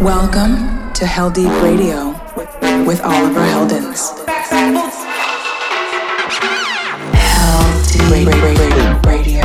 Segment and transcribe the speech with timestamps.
[0.00, 2.12] Welcome to Heldeep Radio
[2.86, 4.16] with Oliver Heldens.
[7.14, 8.98] Hell Deep Radio.
[9.04, 9.44] Radio.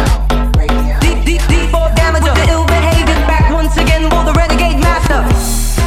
[1.02, 3.20] Deep, deep, deep for damage of the ill behavior.
[3.28, 5.28] Back once again for the renegade master.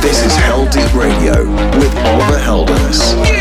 [0.06, 1.46] This is Heldeep Radio
[1.78, 3.37] with Oliver Heldens.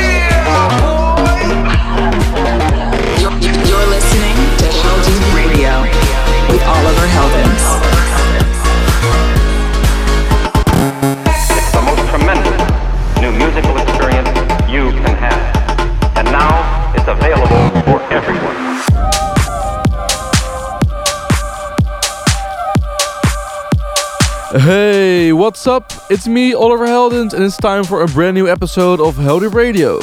[24.59, 25.93] Hey, what's up?
[26.09, 29.99] It's me, Oliver Heldens, and it's time for a brand new episode of Deep Radio.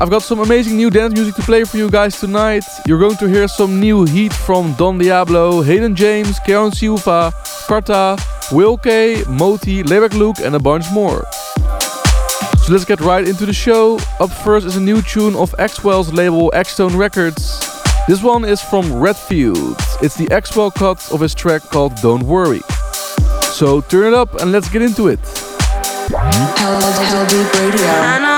[0.00, 2.64] I've got some amazing new dance music to play for you guys tonight.
[2.84, 7.32] You're going to hear some new heat from Don Diablo, Hayden James, Karen Silva,
[7.68, 8.16] Karta,
[8.50, 11.24] Will K, Moti, Lebeck Luke, and a bunch more.
[12.64, 14.00] So let's get right into the show.
[14.18, 17.60] Up first is a new tune of Axwell's label Axtone Records.
[18.08, 19.76] This one is from Redfield.
[20.02, 22.62] It's the Axwell cut of his track called Don't Worry.
[23.52, 25.18] So turn it up and let's get into it.
[26.08, 28.35] Hell, Heldeep I Radio.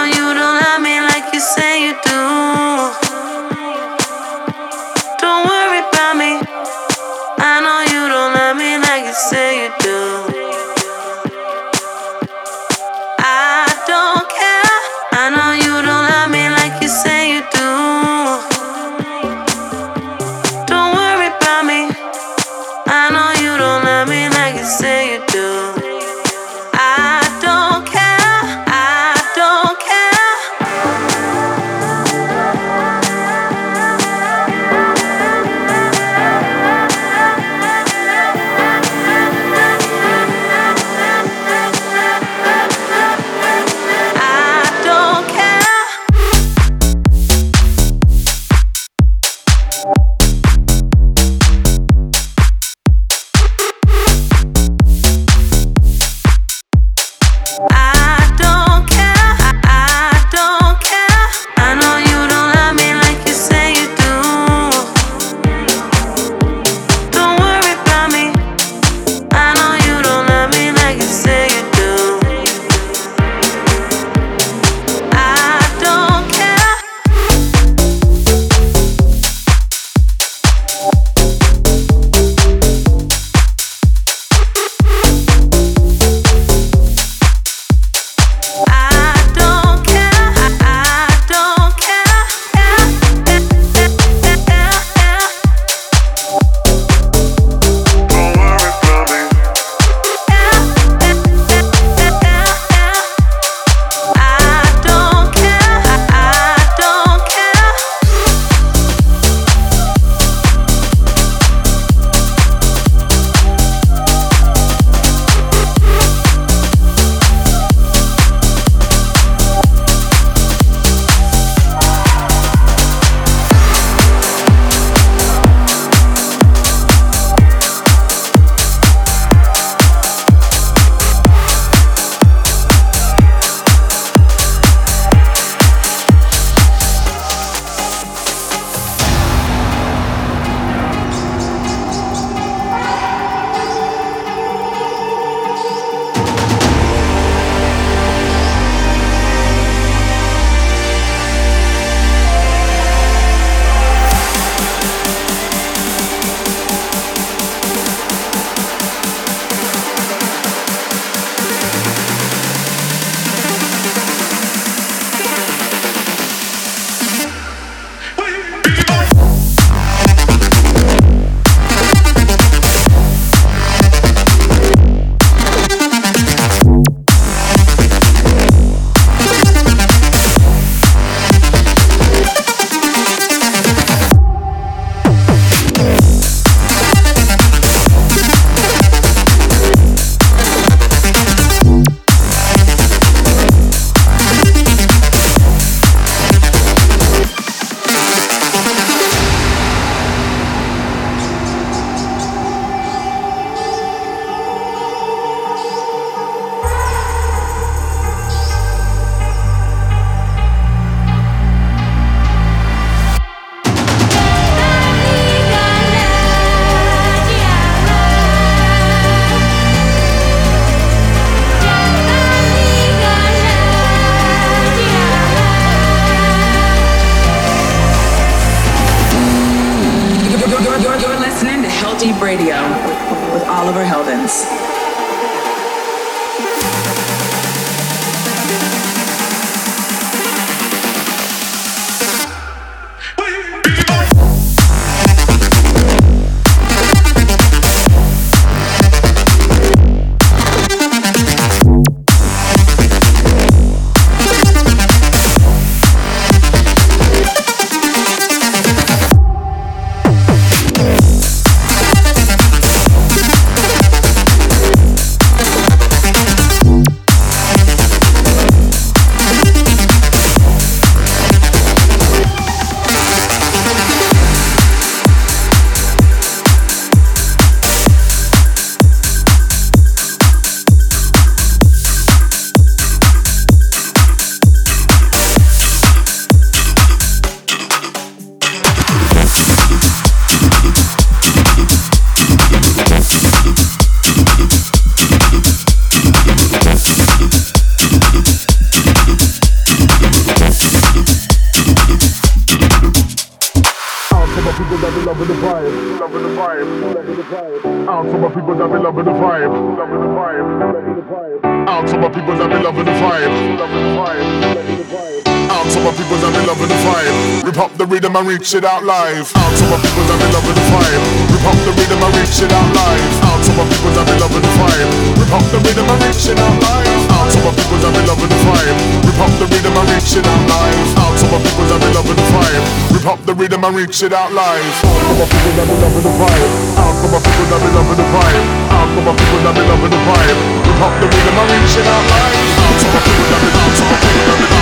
[318.09, 319.29] Rhythm and reach it out live.
[319.37, 321.05] Out to my people that be loving the vibe.
[321.29, 323.13] Rip up the rhythm and reach it out live.
[323.21, 324.89] Out to my people that be loving the vibe.
[325.21, 326.89] Rip up the rhythm and reach it out live.
[327.13, 328.79] Out to my people that be loving the vibe.
[329.05, 330.89] Rip up the rhythm and reach it out live.
[330.97, 332.65] Out to my people be loving the vibe.
[332.97, 334.77] Rip up the rhythm and reach it out live.
[334.89, 336.53] Out to my people that be loving the vibe.
[336.81, 338.45] Out to my people that be loving the vibe.
[338.73, 340.39] Out to my people that be loving the vibe.
[340.65, 342.41] Rip up the rhythm and reach it out live.
[342.57, 344.58] Out to my people that be out to my people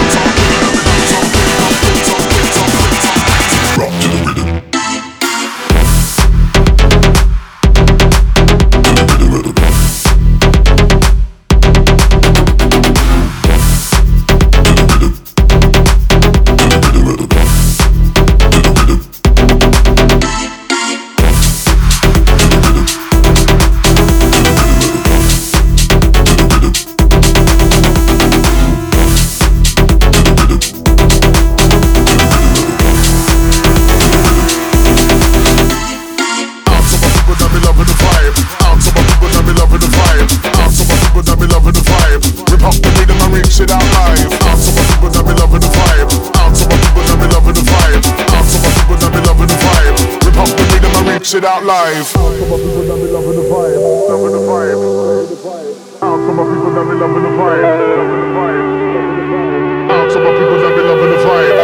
[3.79, 4.36] Rock to the rhythm.
[51.67, 52.13] Out live.
[52.13, 53.75] To my people that be loving the vibe.
[54.09, 54.79] Loving the vibe.
[56.03, 57.63] Out to my people that be loving the vibe.
[57.63, 58.67] Loving the vibe.
[59.91, 61.59] Out to my people that be loving the vibe.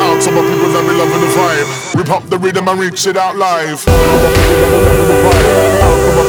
[0.00, 1.68] Out to my people that be loving the vibe.
[1.96, 3.86] Rip up the rhythm and reach it out live.
[3.88, 4.30] Out to my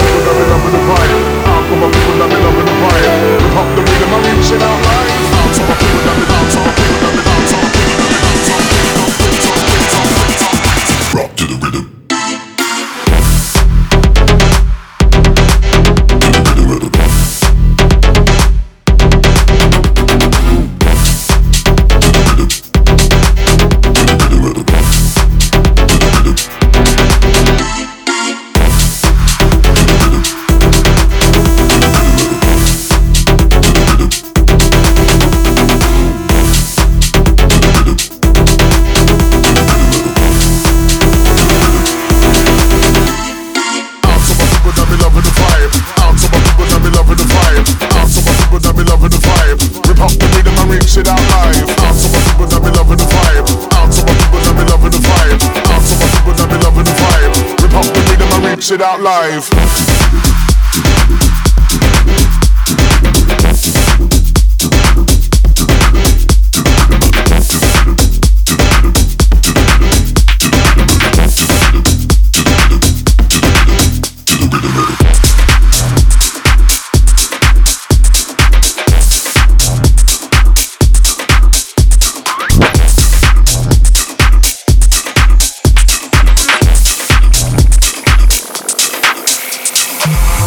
[0.01, 1.21] people that be loving the vibe.
[1.45, 3.05] Out to my people that be loving the vibe.
[3.37, 5.13] Rip up the rhythm and reach it out live.
[5.51, 6.30] To my people that be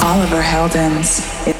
[0.04, 1.54] Oliver Heldens i-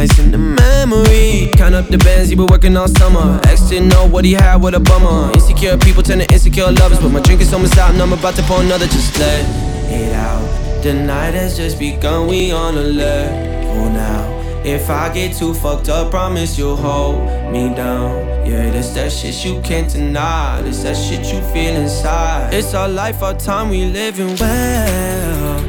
[0.00, 1.50] i- in the memory.
[1.54, 3.40] Count up the bands you been working all summer.
[3.44, 5.32] Ex didn't know what he had with a bummer.
[5.34, 8.34] Insecure people turn to insecure lovers, but my drink is almost out and I'm about
[8.36, 8.86] to pour another.
[8.86, 9.44] Just let
[9.90, 10.42] it out.
[10.82, 13.30] The night has just begun, we on alert.
[13.70, 14.36] For now.
[14.64, 18.10] If I get too fucked up, promise you'll hold me down.
[18.46, 20.60] Yeah, this that shit you can't deny.
[20.62, 22.52] This that shit you feel inside.
[22.52, 25.60] It's our life, our time, we living well.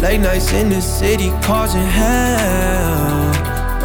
[0.00, 3.19] Late nights in the city causing hell.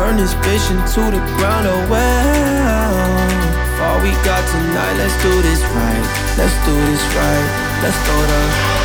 [0.05, 3.25] Burn this bitch into the ground, oh well
[3.81, 4.97] all we got tonight.
[5.01, 6.05] Let's do this right.
[6.37, 7.47] Let's do this right.
[7.81, 8.84] Let's go to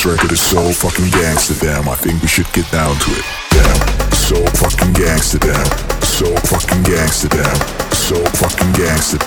[0.00, 1.86] This record is so fucking gangster damn.
[1.86, 3.24] I think we should get down to it.
[3.50, 5.66] Damn, so fucking gangster damn.
[6.00, 7.92] So fucking gangster damn.
[7.92, 9.20] So fucking gangster.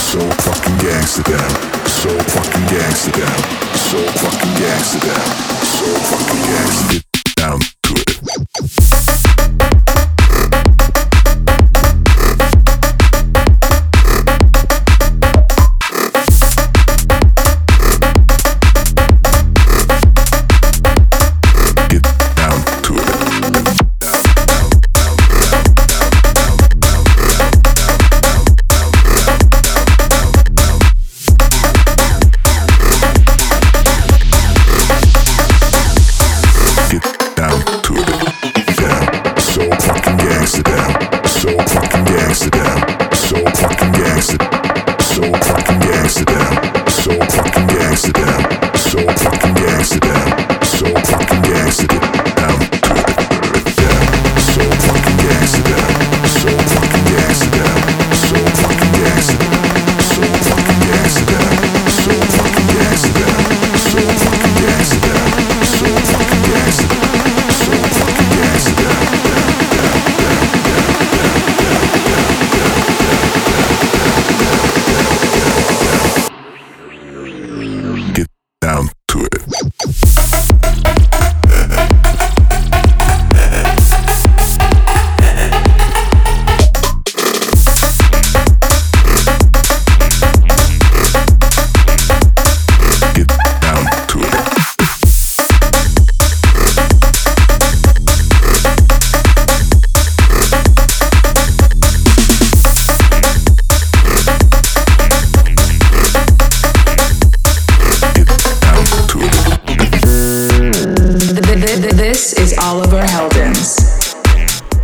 [0.00, 1.52] So fucking gangster damn.
[1.84, 3.42] So fucking gangster damn.
[3.76, 5.36] So fucking gangster damn.
[5.68, 7.00] So fucking gangster
[7.36, 7.75] damn.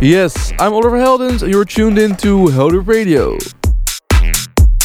[0.03, 3.37] Yes, I'm Oliver Heldens and you're tuned in to Heldeep Radio.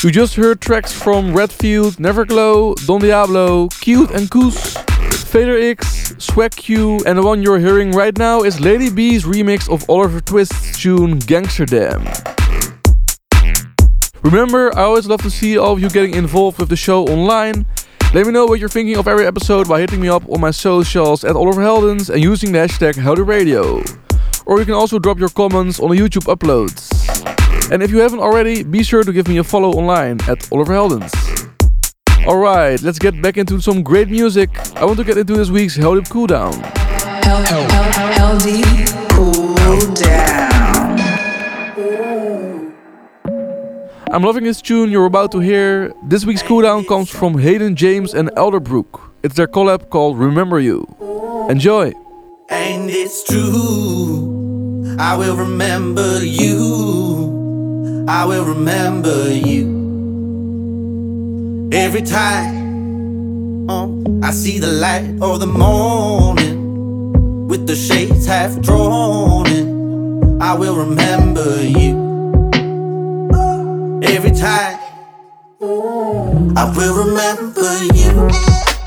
[0.00, 4.76] You just heard tracks from Redfield, Neverglow, Don Diablo, Cute and Koos,
[5.24, 9.68] Fader X, Swag Q, and the one you're hearing right now is Lady B's remix
[9.68, 12.06] of Oliver Twist's tune Gangsterdam.
[14.22, 17.66] Remember, I always love to see all of you getting involved with the show online.
[18.14, 20.52] Let me know what you're thinking of every episode by hitting me up on my
[20.52, 24.07] socials at Oliver Heldens and using the hashtag HeldeepRadio.
[24.48, 26.88] Or you can also drop your comments on the YouTube uploads.
[27.70, 30.72] And if you haven't already, be sure to give me a follow online at Oliver
[30.72, 31.12] Heldens.
[32.26, 34.48] Alright, let's get back into some great music.
[34.74, 36.54] I want to get into this week's Heldeep Cooldown.
[37.24, 40.98] Hell, hell, hell, hell deep, cool down.
[44.10, 45.92] I'm loving this tune you're about to hear.
[46.04, 49.10] This week's cooldown comes from Hayden James and Elderbrook.
[49.22, 50.86] It's their collab called Remember You.
[51.50, 51.92] Enjoy!
[52.48, 54.37] And it's true.
[55.00, 58.04] I will remember you.
[58.08, 59.68] I will remember you.
[61.72, 69.46] Every time oh, I see the light of the morning with the shades half drawn
[69.46, 71.94] in, I will remember you.
[74.02, 74.80] Every time
[75.60, 78.77] I will remember you.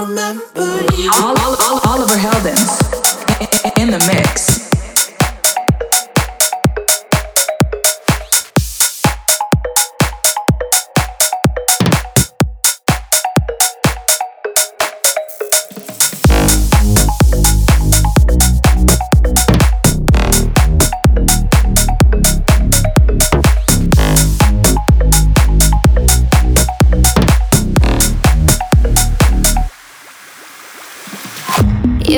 [0.00, 1.10] remember you.
[1.14, 2.87] All, all, all, Oliver Heldens.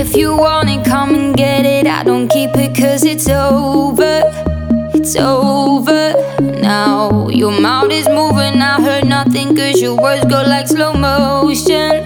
[0.01, 1.87] If you want it, come and get it.
[1.87, 4.23] I don't keep it cause it's over.
[4.95, 6.15] It's over
[6.63, 7.29] now.
[7.29, 12.03] Your mouth is moving, I heard nothing cause your words go like slow motion.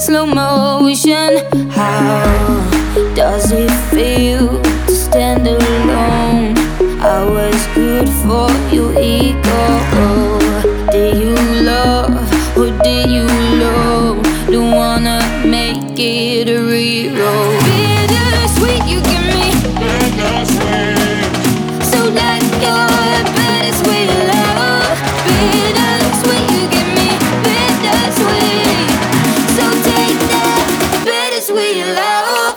[0.00, 1.38] Slow motion.
[1.70, 2.66] How
[3.14, 6.58] does it feel to stand alone?
[7.00, 10.38] I was good for your ego.
[10.90, 12.10] Did you love
[12.58, 13.26] or did you
[13.62, 14.22] love?
[14.50, 15.15] Don't wanna
[15.96, 17.58] make a reroll.
[17.64, 19.52] Bittersweet, you give me
[21.84, 22.88] so like your
[23.36, 24.98] bittersweet love.
[25.26, 27.08] Bittersweet, you give me
[27.44, 28.88] bittersweet.
[29.56, 30.66] So take that
[31.04, 32.54] bittersweet love.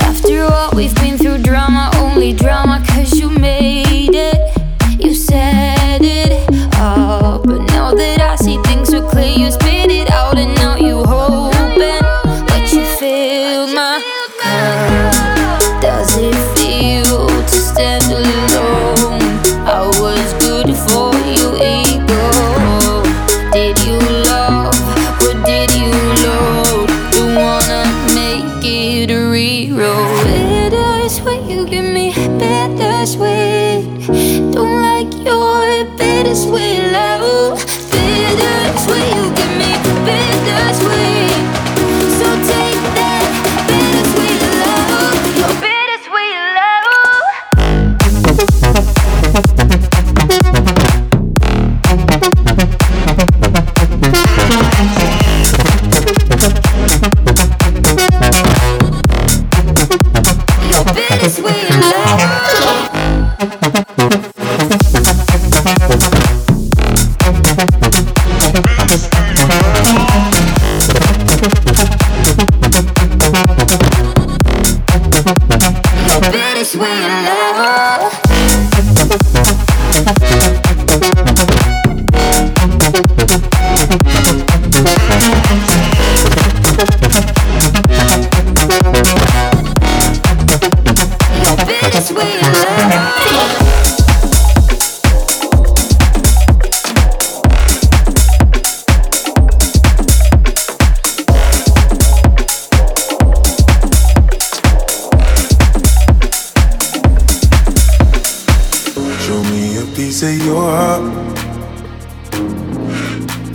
[0.00, 4.47] After all we've been through drama, only drama cause you made it.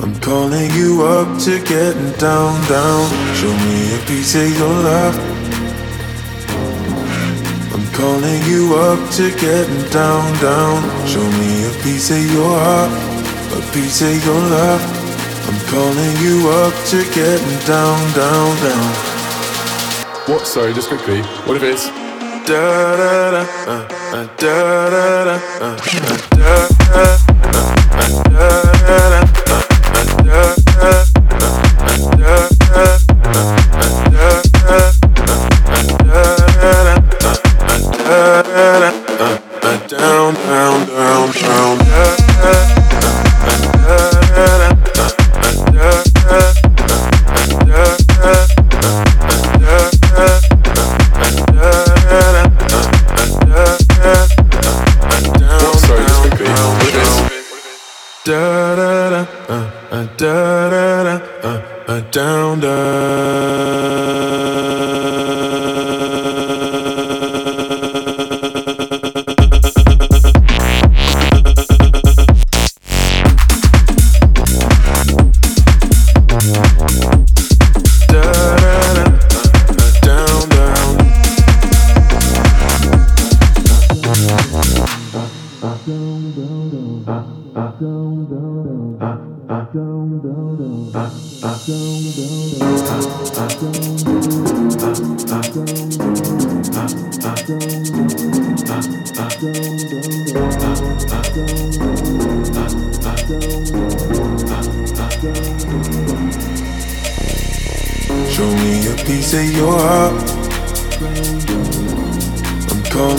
[0.03, 3.07] I'm calling you up to getting down, down.
[3.39, 5.15] Show me a piece of your love.
[7.73, 10.83] I'm calling you up to getting down, down.
[11.07, 12.91] Show me a piece of your heart,
[13.55, 14.83] a piece of your love.
[15.47, 18.93] I'm calling you up to getting down, down, down.
[20.27, 20.45] What?
[20.45, 21.21] Sorry, just quickly.
[21.47, 21.87] What if it's
[22.45, 27.22] Da da da, uh, uh, da da da, uh, uh, da da,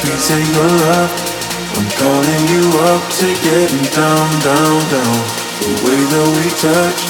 [0.00, 1.10] piece of your love.
[1.76, 5.18] I'm calling you up to getting down, down, down.
[5.60, 7.00] The way that we touch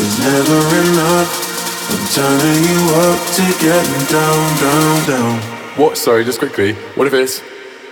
[0.00, 1.30] is never enough.
[1.90, 5.34] I'm turning you up to getting down, down, down.
[5.76, 5.96] What?
[5.96, 6.74] Sorry, just quickly.
[6.94, 7.42] What if it's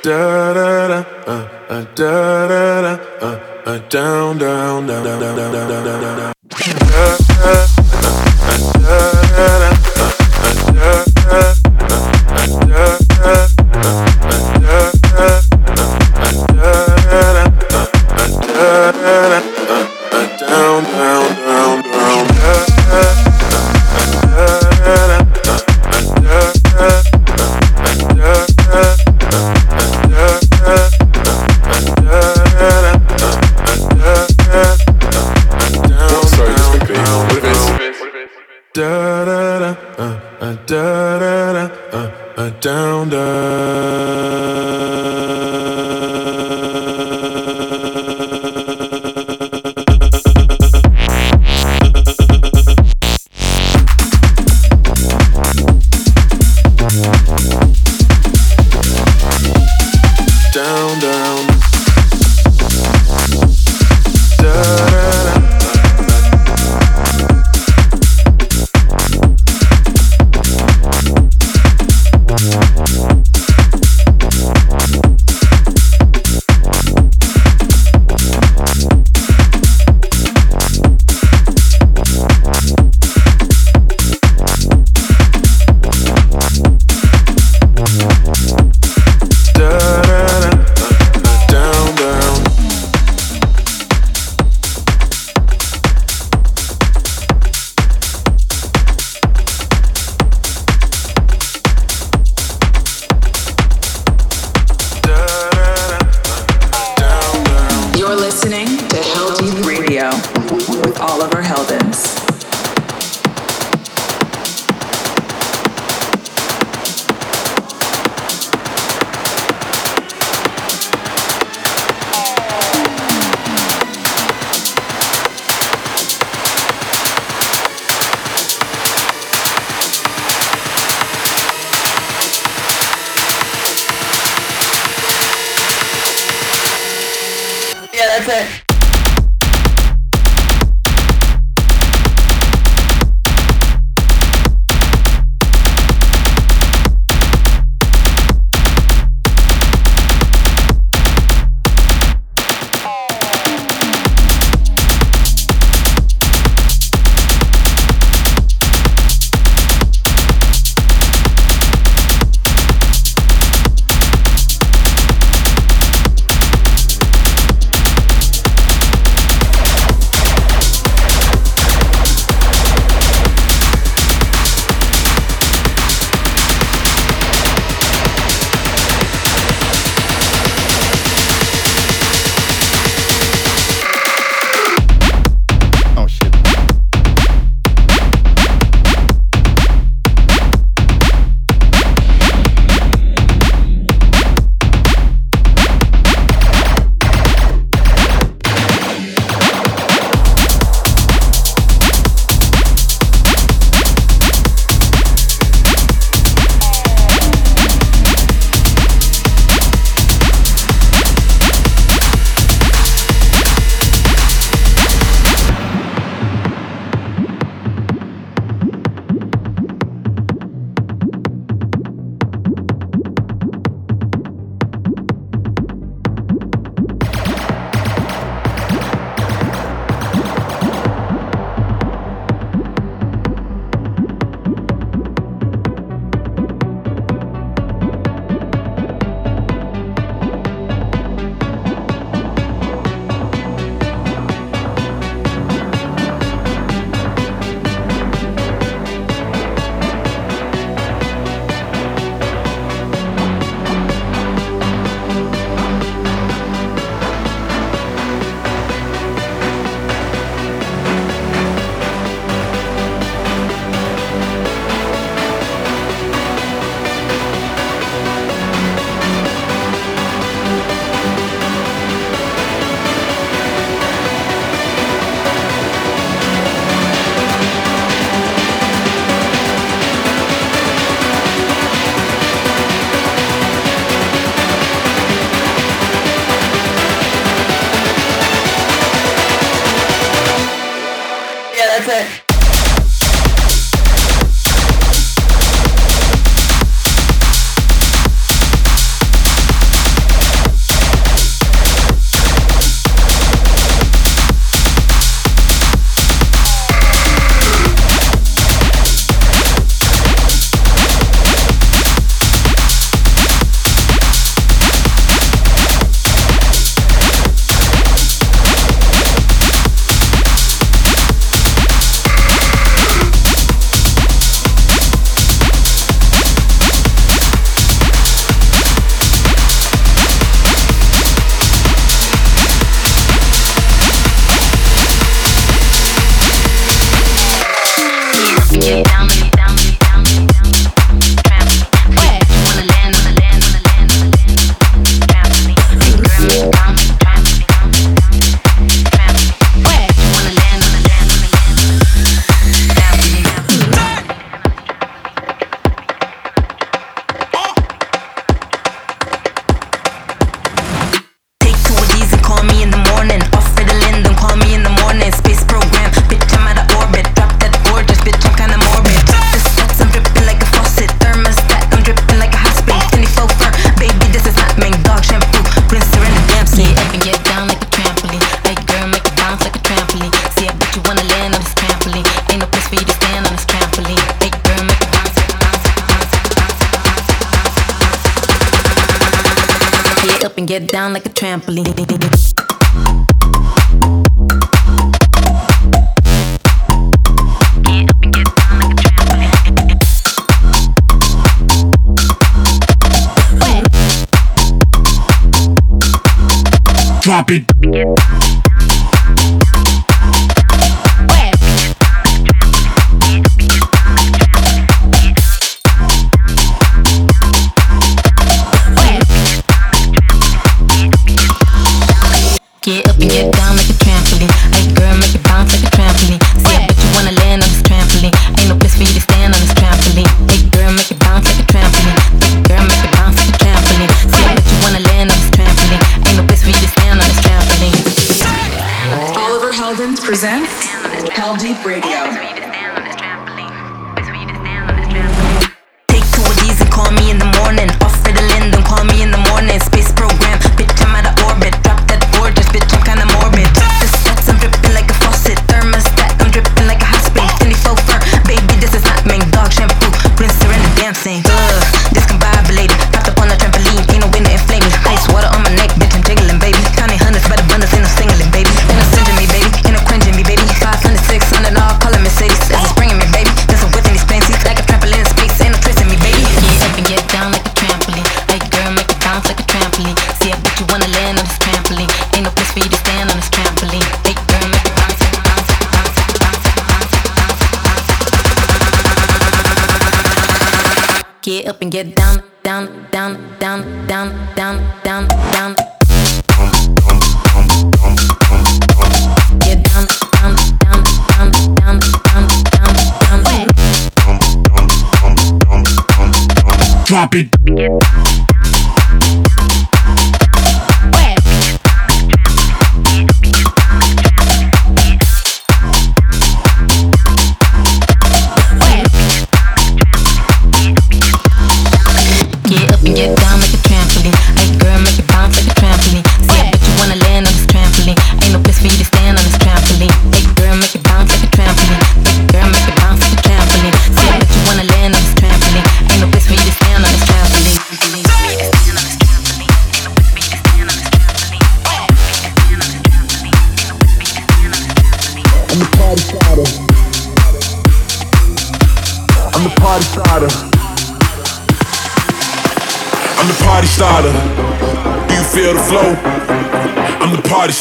[0.02, 5.37] da da da uh, uh, da da da uh, uh, down, down, down, down, down,
[5.37, 7.71] down, down, down, down,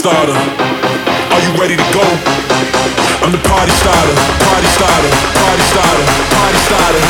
[0.02, 0.34] starter.
[0.34, 2.02] Are you ready to go?
[3.22, 4.16] I'm the party starter,
[4.50, 7.04] party starter, party starter, party starter.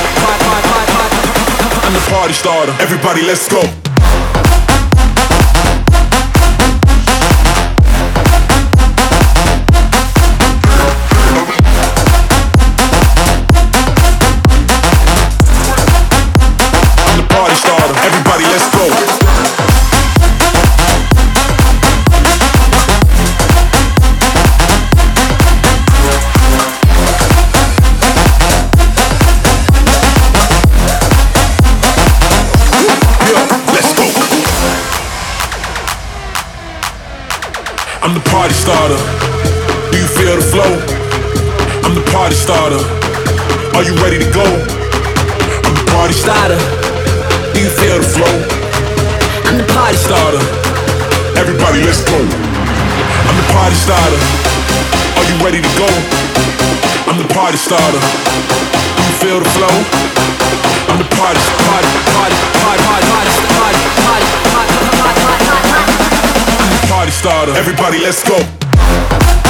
[1.88, 2.74] I'm the party starter.
[2.82, 3.91] Everybody, let's go.
[53.92, 54.24] starter.
[55.20, 55.89] Are you ready to go?
[57.12, 58.00] I'm the party starter.
[58.00, 59.76] Do you feel the flow?
[60.88, 66.88] I'm the party, party, party, party, party, party, party, party, party, party, party, party, party,
[66.88, 67.52] party starter.
[67.52, 69.41] Everybody, let's go.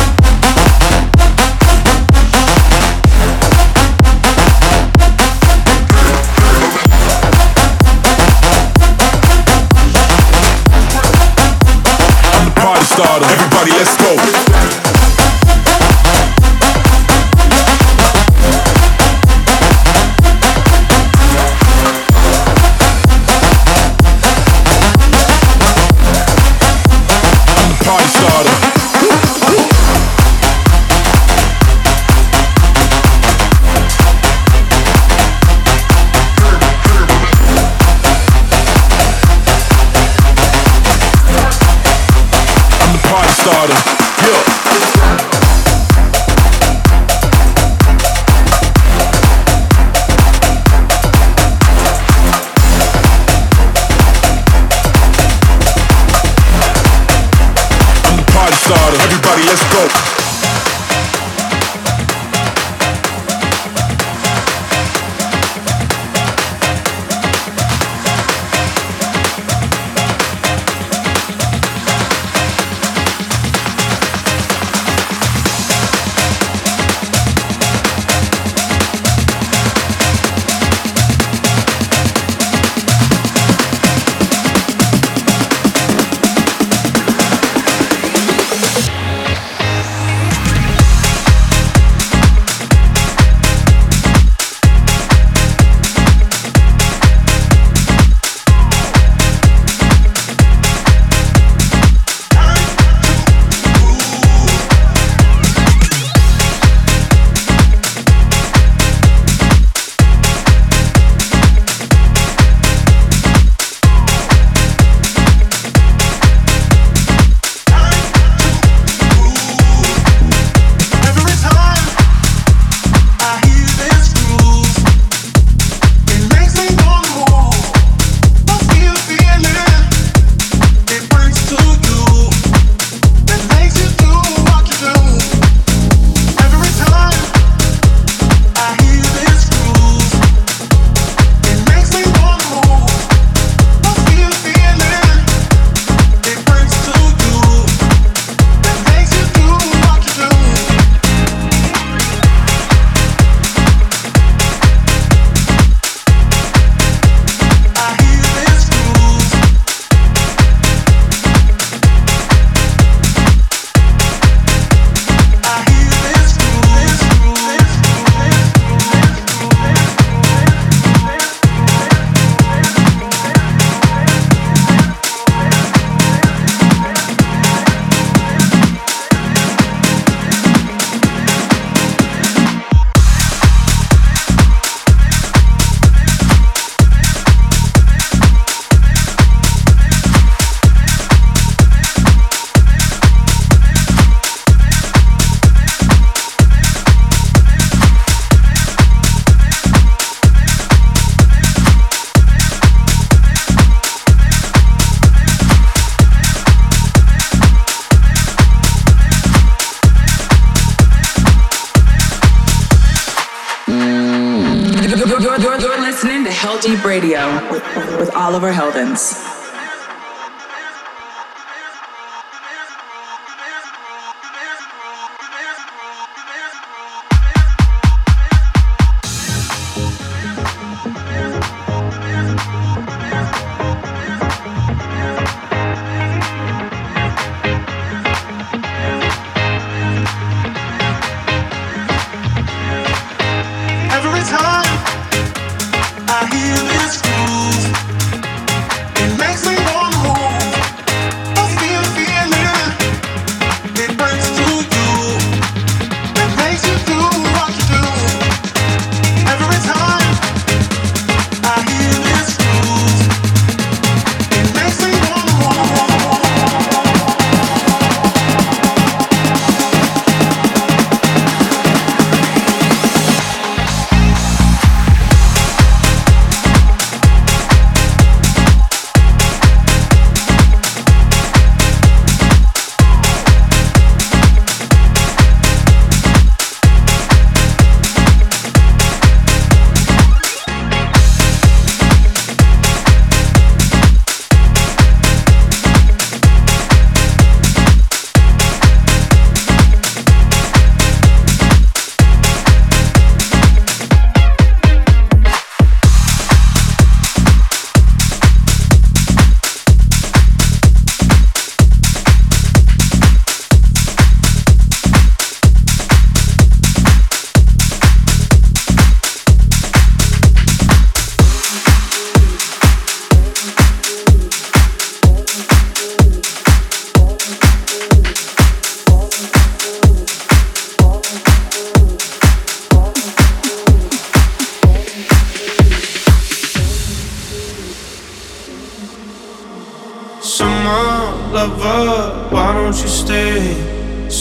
[12.92, 13.30] stardom.
[13.30, 14.41] Everybody, let's go.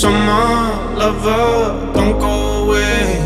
[0.01, 3.21] Summer lover, don't go away.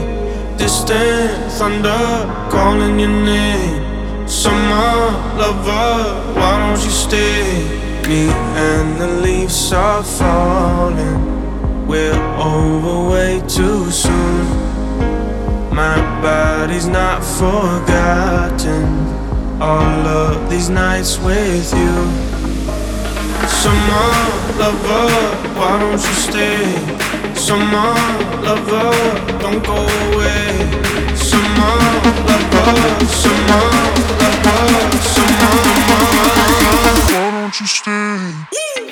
[0.59, 4.27] Distant thunder calling your name.
[4.27, 7.63] Summer lover, why don't you stay?
[8.09, 8.27] Me
[8.59, 11.87] and the leaves are falling.
[11.87, 14.45] We're over way too soon.
[15.73, 18.83] My body's not forgotten.
[19.63, 22.34] All of these nights with you.
[23.65, 24.11] Summer
[24.59, 25.09] lover,
[25.57, 26.61] why don't you stay?
[27.35, 27.95] Summer
[28.45, 28.93] lover,
[29.41, 29.79] don't go
[30.13, 30.53] away.
[31.17, 31.77] Summer
[32.29, 33.65] lover, summer
[34.21, 34.69] lover,
[35.01, 35.57] summer
[35.89, 36.35] lover.
[37.15, 38.84] Why don't you stay?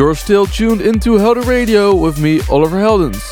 [0.00, 3.22] You're still tuned into Heldeep Radio with me, Oliver Heldens.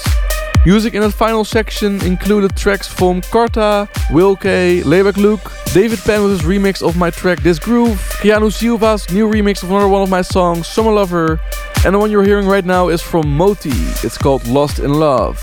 [0.66, 6.22] Music in that final section included tracks from Carta, Will K, Laidback Luke, David Penn
[6.22, 10.02] with his remix of my track This Groove, Keanu Silva's new remix of another one
[10.02, 11.40] of my songs, Summer Lover,
[11.86, 13.70] and the one you're hearing right now is from Moti.
[14.04, 15.42] It's called Lost in Love.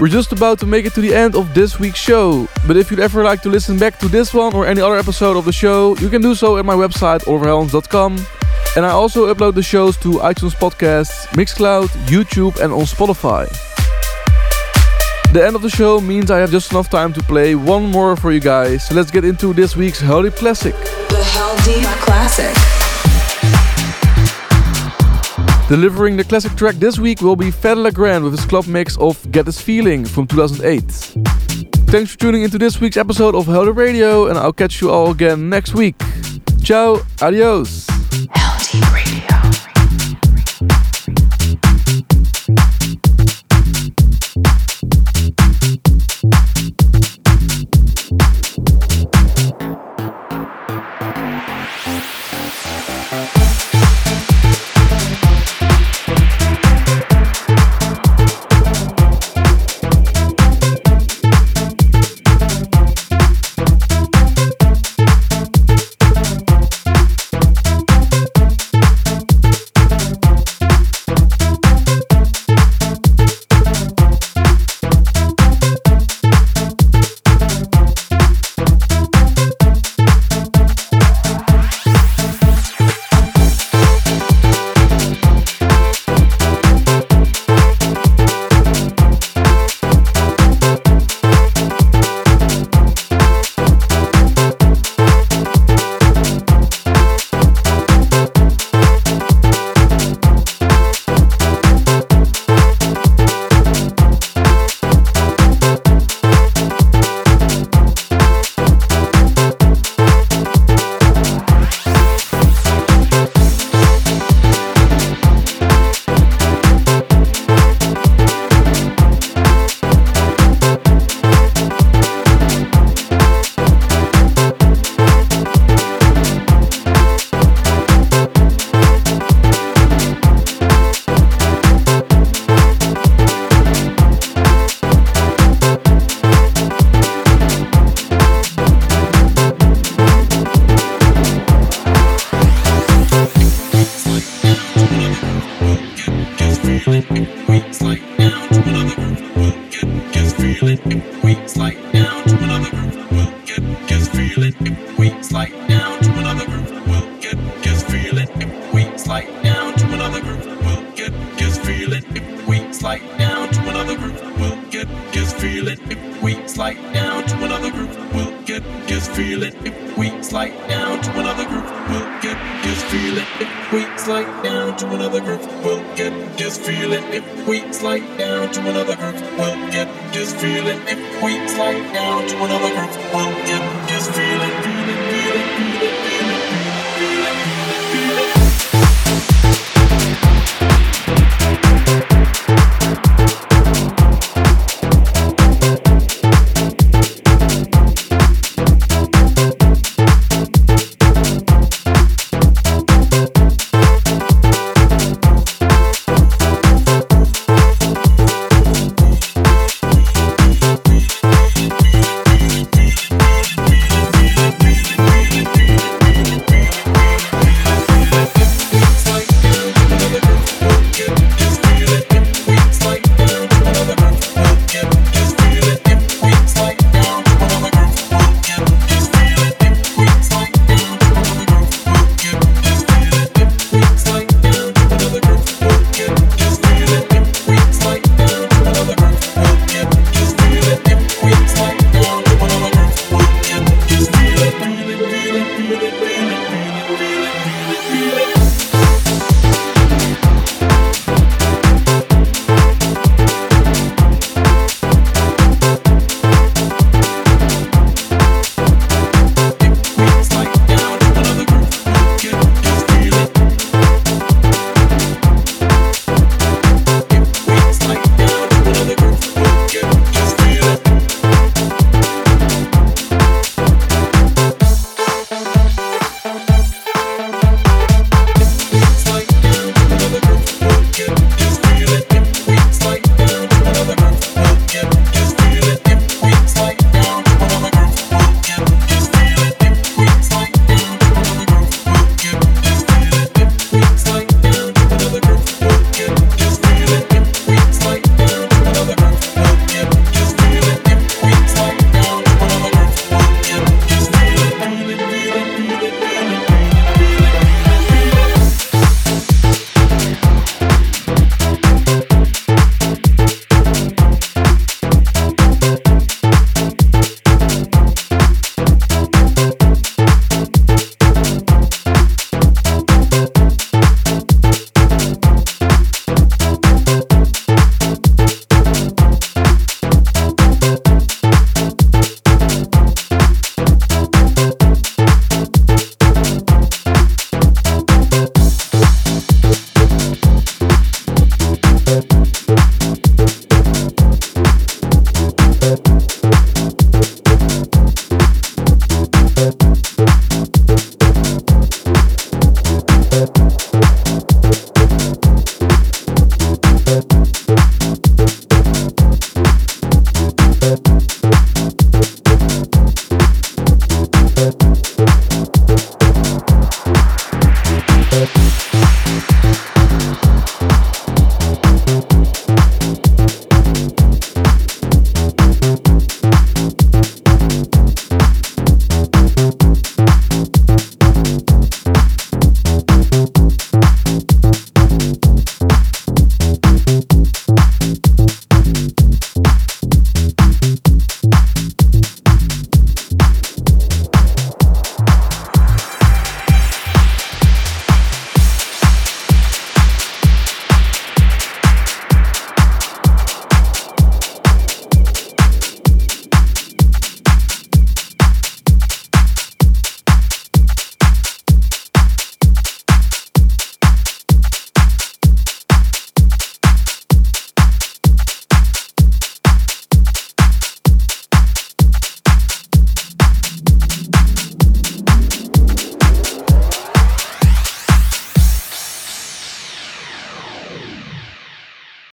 [0.00, 2.90] We're just about to make it to the end of this week's show, but if
[2.90, 5.52] you'd ever like to listen back to this one or any other episode of the
[5.52, 8.45] show, you can do so at my website oliverheldens.com.
[8.76, 13.48] And I also upload the shows to iTunes Podcasts, Mixcloud, YouTube, and on Spotify.
[15.32, 18.16] The end of the show means I have just enough time to play one more
[18.16, 20.74] for you guys, so let's get into this week's Heldeep Classic.
[21.08, 22.54] The Heldeep Classic.
[25.68, 28.96] Delivering the classic track this week will be Fedde Le Grand with his club mix
[28.98, 30.82] of Get This Feeling from 2008.
[31.88, 35.10] Thanks for tuning into this week's episode of Heldeep Radio, and I'll catch you all
[35.10, 35.96] again next week.
[36.62, 37.95] Ciao, adios.